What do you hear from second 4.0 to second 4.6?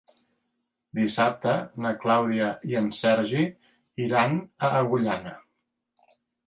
iran